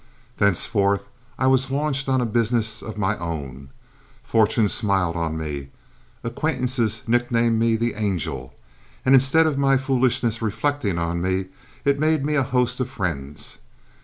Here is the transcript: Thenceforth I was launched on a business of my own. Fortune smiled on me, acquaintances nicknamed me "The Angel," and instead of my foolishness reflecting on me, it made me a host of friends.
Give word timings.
Thenceforth 0.37 1.05
I 1.37 1.45
was 1.45 1.69
launched 1.69 2.09
on 2.09 2.21
a 2.21 2.25
business 2.25 2.81
of 2.81 2.97
my 2.97 3.15
own. 3.19 3.69
Fortune 4.23 4.67
smiled 4.67 5.15
on 5.15 5.37
me, 5.37 5.67
acquaintances 6.23 7.03
nicknamed 7.05 7.59
me 7.59 7.75
"The 7.75 7.93
Angel," 7.93 8.51
and 9.05 9.13
instead 9.13 9.45
of 9.45 9.59
my 9.59 9.77
foolishness 9.77 10.41
reflecting 10.41 10.97
on 10.97 11.21
me, 11.21 11.49
it 11.85 11.99
made 11.99 12.25
me 12.25 12.33
a 12.33 12.41
host 12.41 12.79
of 12.79 12.89
friends. 12.89 13.59